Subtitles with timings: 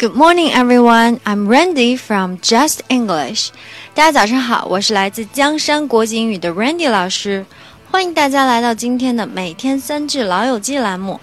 [0.00, 1.18] Good morning, everyone.
[1.24, 3.48] I'm Randy from Just English.
[3.94, 7.44] 大家早上好，我是来自江山国际英语的 Randy 老师，
[7.90, 11.18] 欢迎大家来到今天的每天三句老友记栏目。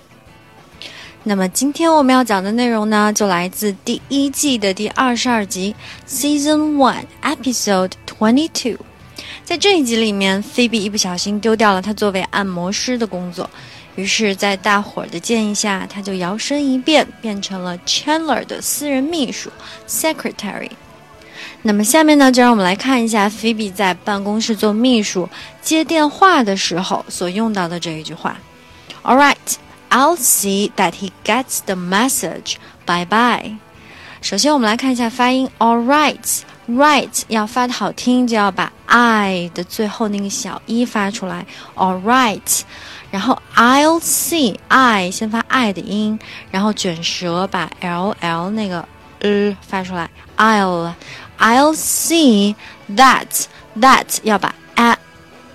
[1.23, 5.73] 那么今天我们要讲的内容呢，就来自第一季的第二十二集
[6.05, 8.85] ，Season One, Episode Twenty Two。
[9.45, 13.49] 在这一集里面，Phoebe 一不小心丢掉了她作为按摩师的工作。
[13.95, 19.49] 于是，在大伙儿的建议下，他就摇身一变，变成了 Chandler 的私人秘书
[19.87, 20.69] （secretary）。
[21.61, 25.29] 那么，下面呢，就让我们来看一下 Phoebe 在办公室做秘书
[25.61, 28.37] 接电话的时候所用到的这一句话
[29.03, 29.35] ：“All right,
[29.89, 32.55] I'll see that he gets the message.
[32.85, 33.55] Bye bye。”
[34.21, 41.45] 首先，我们来看一下发音：All right，right 要发的好听，就要把 I 的最后那个小一发出来。
[41.75, 42.61] All right。
[43.15, 46.19] 然后 I'll see I 先发 I 的音，
[46.51, 48.85] 然后卷舌把 L L 那个
[49.21, 50.09] 呃发出来。
[50.35, 50.93] I'll
[51.39, 52.55] I'll see
[52.93, 53.45] that
[53.79, 54.97] that 要把 a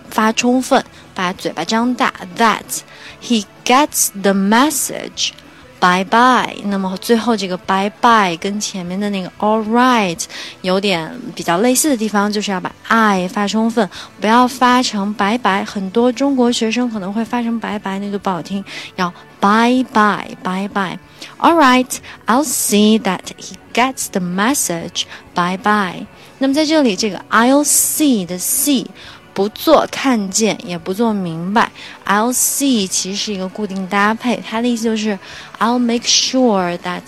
[0.08, 0.83] 发充分，
[1.14, 2.14] 把嘴巴张大。
[2.38, 2.81] That
[3.22, 5.33] he gets the message。
[5.81, 6.56] Bye bye。
[6.67, 10.22] 那么最后这个 bye bye 跟前面的那个 all right
[10.61, 13.89] 有点比较类似的地方，就是要把 i 发充分，
[14.20, 15.64] 不要发成拜拜。
[15.64, 18.62] 很多中国学生可能会发成拜拜，那就不好听。
[18.97, 20.98] 要 bye bye bye bye。
[21.39, 21.91] All right,
[22.27, 25.05] I'll see that he gets the message.
[25.34, 26.06] Bye bye。
[26.39, 28.87] 那么在这里，这个 I'll see 的 see。
[29.33, 31.70] 不做看见，也不做明白。
[32.06, 35.19] I'll see 其实是一个固定搭配，它的意思就是
[35.59, 37.03] I'll make sure that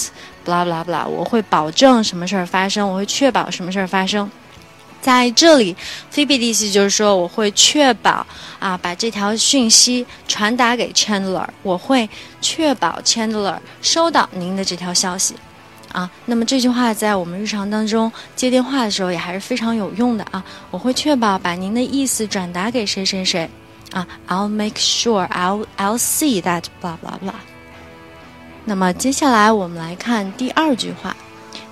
[0.45, 4.31] blah blah blah，我会保证什么事儿发生，我会确保什么事儿发生。
[5.01, 5.77] 在这里
[6.15, 8.25] ，Phoebe 的意思就是说，我会确保
[8.61, 12.09] 啊，把这条讯息传达给 Chandler，我会
[12.41, 15.35] 确保 Chandler 收到您的这条消息。
[15.93, 20.43] 啊，那么这句话在我们日常当中接电话的时候也还是非常有用的啊。
[20.71, 23.49] 我会确保把您的意思转达给谁谁谁
[23.93, 24.07] 啊。
[24.27, 27.35] I'll make sure I'll I'll see that blah blah blah。
[28.65, 31.15] 那么接下来我们来看第二句话。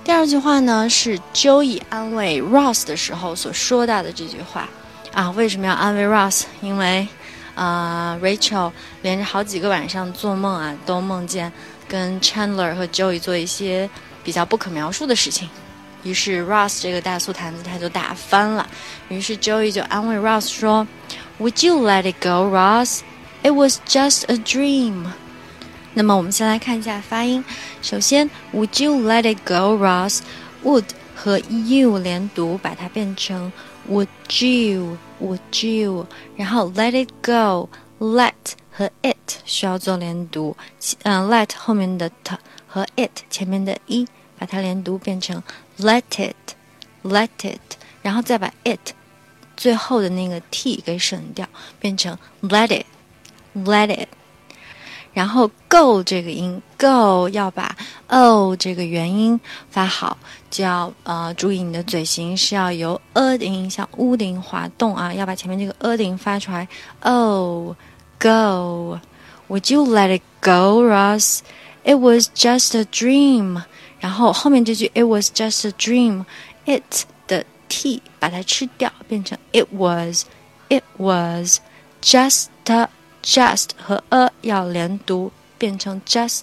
[0.03, 4.69] 第二句话呢是 Joey 安慰 Ross 的时候所说到的这句话
[5.13, 5.31] 啊。
[5.31, 6.43] 为什么要安慰 Ross？
[6.61, 7.07] 因为
[7.55, 8.71] 啊，Rachel
[9.01, 11.51] 连着好几个晚上做梦啊，都梦见
[11.87, 13.89] 跟 Chandler 和 Joey 做一些。
[14.23, 15.49] 比较不可描述的事情，
[16.03, 18.67] 于是 Ross 这个大醋坛子他就打翻了。
[19.09, 20.87] 于是 Joey 就安慰 Ross 说
[21.39, 23.01] ：“Would you let it go, Ross?
[23.43, 25.05] It was just a dream。”
[25.93, 27.43] 那么我们先来看一下发音。
[27.81, 30.19] 首先，Would you let it go, Ross?
[30.63, 33.51] Would 和 you 连读，把它变成
[33.89, 34.07] Would
[34.39, 34.97] you?
[35.21, 36.07] Would you?
[36.37, 38.33] 然后 let it go, let
[38.71, 40.55] 和 it 需要做连读。
[41.03, 42.37] 嗯，let 后面的 t。
[42.73, 44.07] 和 it 前面的一，
[44.39, 45.43] 把它连读变成
[45.77, 47.59] let it，let it，
[48.01, 48.93] 然后再把 it
[49.57, 51.45] 最后的那个 t 给省掉，
[51.81, 54.07] 变成 let it，let it。
[55.13, 57.75] 然后 go 这个音 go 要把
[58.07, 59.37] o 这个元音
[59.69, 60.17] 发好，
[60.49, 66.65] 就要呃注意你的嘴型是要由 a 的音向 u 的音滑动啊，要把前面这个 a 的音发出来。
[67.01, 67.75] Oh
[68.17, 71.41] go，Would you let it go, Ross?
[71.84, 73.62] Ross？It was just a dream，
[74.00, 81.60] 然后后面这句 It was just a dream，it 的 t 把它吃掉，变成 It was，It was
[82.02, 82.46] just
[83.22, 86.40] just 和 a 要连读，变成 just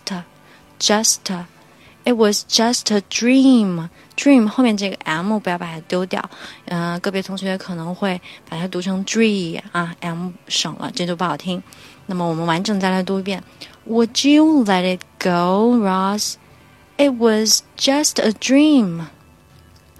[0.80, 6.22] just。It was just a dream。dream 后面这个 m 不要把它丢掉，
[6.66, 11.64] 嗯、呃，个别同学可能会把它读成 dream 啊，m 省了，这就不好听。
[12.08, 13.42] 那么我们完整再来读一遍。
[13.88, 16.36] would you let it go, Ross?
[16.98, 19.08] It was just a dream.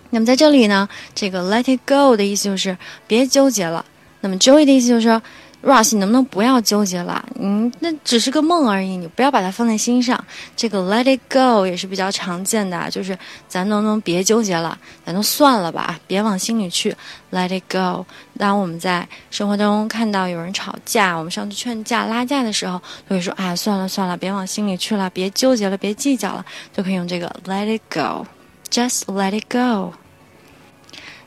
[0.10, 3.86] 那么在这里呢，这个 let it go 的意思就是别纠结了。
[4.22, 5.22] 那么 Joey 的意思就是说。
[5.61, 7.25] Ross，你能不能不要纠结了？
[7.35, 10.23] 嗯，那只是个梦而已，你不要把它放在心上。
[10.57, 13.19] 这个 let it go 也是比较常见的，就是
[13.49, 16.97] 咱能不能别纠结了，咱都算了吧，别往心里去。
[17.33, 18.07] Let it go。
[18.39, 29.93] 当我们在生活中看到有人吵架，我们上去劝架拉架的时候，都会说：“哎，算了算了，别往心里去了，别纠结了，别计较了。”就可以用这个 let it go，just let it go。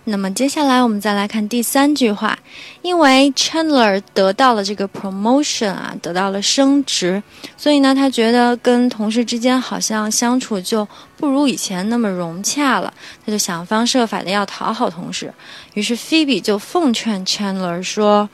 [0.06, 2.38] 那么接下来我们再来看第三句话，
[2.82, 7.22] 因为 Chandler 得到了这个 promotion 啊，得到了升职，
[7.56, 10.88] 所以呢，他觉得跟同事之间好像相处就
[11.18, 12.92] 不如以前那么融洽了，
[13.24, 15.32] 他就想方设法的要讨好同事。
[15.76, 18.28] 于是 Phoebe 就奉劝 Chandler 说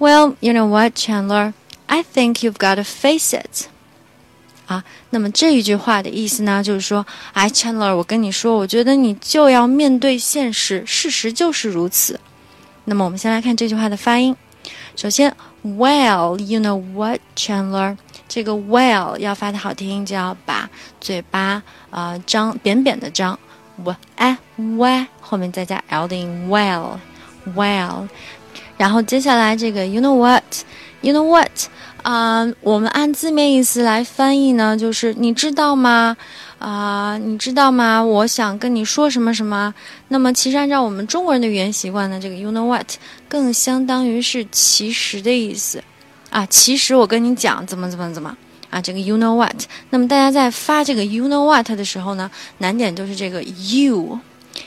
[0.00, 1.52] ：“Well, you know what, Chandler?
[1.86, 3.68] I think you've got to face it.”
[4.66, 4.84] 啊。
[5.10, 12.20] 那么这一句话的意思呢，就是说，哎，Chandler，我跟你说，我觉得你就要面对现实，事实就是如此。
[12.84, 14.36] 那么我们先来看这句话的发音。
[14.94, 15.34] 首先
[15.64, 17.96] ，Well，you know what，Chandler？
[18.28, 20.68] 这个 Well 要发的好听，就要把
[21.00, 23.38] 嘴巴啊张扁扁的张
[23.84, 28.08] ，w a y 后面再加 l 的音，Well，Well。
[28.76, 30.42] 然后接下来这个 you know what？
[31.06, 31.68] You know what，
[32.02, 36.16] 啊，我们按字面意思来翻译呢，就是你知道吗？
[36.58, 38.02] 啊，你知道吗？
[38.02, 39.72] 我想跟你说什么什么。
[40.08, 42.90] 那么其实按照我们中国人的语言习惯呢，这个 you know what
[43.28, 45.80] 更相当于是其实的意思。
[46.30, 48.36] 啊，其实我跟你讲怎么怎么怎么
[48.70, 49.54] 啊，这个 you know what。
[49.90, 54.18] 那么大家在发这个 you know what 的时候呢，难点就是这个 you。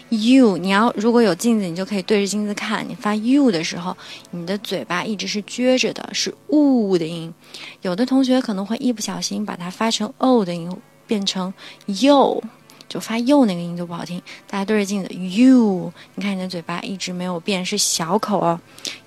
[0.10, 2.88] you，你要如果有镜子，你就可以对着镜子看。
[2.88, 3.96] 你发 you 的时候，
[4.32, 7.34] 你的嘴巴一直是撅着的，是 u 的音。
[7.82, 10.76] 有的同学可能会一不小心把它发成 o 的音，
[11.06, 11.54] 变成
[11.86, 12.42] you，
[12.88, 14.22] 就发 you 那个音就不好听。
[14.50, 18.60] 大家对着镜子 you，你看你的嘴巴一直没有变，是小口哦。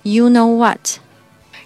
[0.03, 0.79] You know what？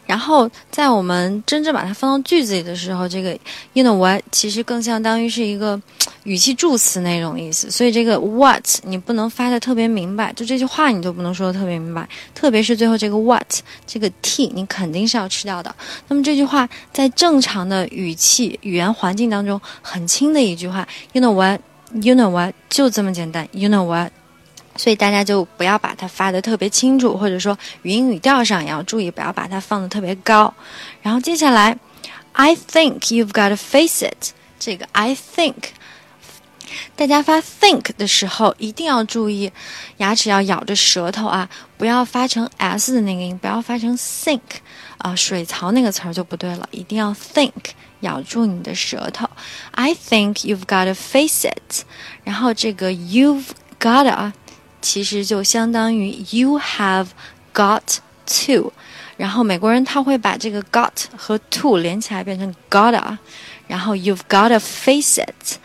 [0.05, 3.37] 然后在我们真正把它放到句子里的时候，这个
[3.73, 5.81] you know what 其实更相当于是一个。
[6.27, 13.49] 语气助词那种意思，所以这个 what 你不能发的特别明白，就这句话你就不能说的特别明白，特别是最后这个 what
[13.85, 15.73] 这个 t 你肯定是要吃掉的。
[16.09, 24.11] 那么这句话在正常的语气语言环境当中很轻的一句话，you know what，you know what 就这么简单，you know what，
[24.75, 30.53] 所以大家就不要把它发的特别清楚，或者说语音语调上也要注意，不要把它放的特别高。
[31.01, 31.77] 然后接下来
[32.33, 35.53] ，I think you've got to face it，这个 I think。
[36.95, 39.51] 大家发 think 的时候一定要注意，
[39.97, 44.41] 牙齿要咬着舌头啊，不要发成 s 的那个音，不要发成 sink
[44.97, 47.51] 啊，水槽那个词儿就不对了，一定要 think，
[48.01, 49.29] 咬住你的舌头。
[49.71, 51.83] I think you've got to face it。
[52.23, 53.45] 然后这个 you've
[53.79, 54.33] gotta
[54.81, 57.07] 其实就相当于 you have
[57.53, 58.71] got to。
[59.15, 63.17] 然后美国人他会把这个 got 和 to 连起来变成 gotta，
[63.67, 65.57] 然后 you've gotta face it。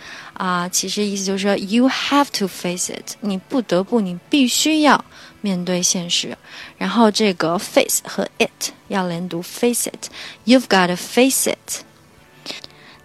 [0.43, 5.05] 啊，其实意思就是说，you have to face it，你不得不，你必须要
[5.41, 6.37] 面对现实。
[6.77, 11.85] 然后这个 face 和 it 要连读，face it，you've got to face it。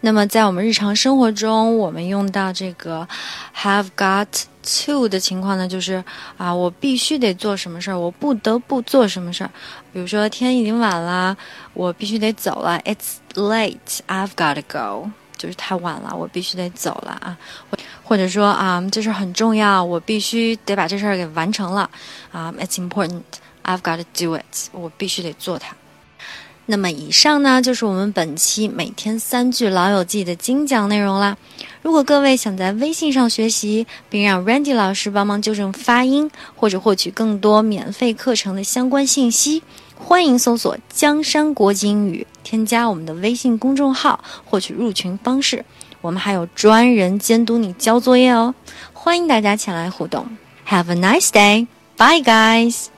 [0.02, 3.08] 那么在我们日常生活中，我们用到这个
[3.56, 4.26] have got
[4.64, 6.04] to 的情况呢，就是
[6.38, 9.52] 啊，我必须得做什么事儿，我不得不做什么事儿。
[9.94, 11.38] 比如说天已经晚了，
[11.76, 15.12] 我必须得走了，it's late，I've got to go。
[15.38, 17.38] 就是太晚了，我必须得走了啊，
[18.04, 21.90] 或者说啊，这事很重要，我必须得把这事儿给完成了
[22.32, 23.22] 啊，It's important,
[23.64, 25.76] I've got to do it，我必须得做它。
[26.70, 31.38] 那么以上呢，就是我们本期每天三句老友记的精讲内容啦。
[31.82, 39.64] 如果各位想在微信上学习，并让 Randy 老师帮忙纠正发音，或者获取更多免费课程的相关信息。
[40.00, 45.66] 欢迎搜索“江山国际英语”，添加我们的微信公众号，获取入群方式。
[46.02, 48.54] 我们还有专人监督你交作业哦，
[48.94, 50.26] 欢迎大家前来互动。
[50.68, 51.68] Have a nice day,
[51.98, 52.97] bye guys.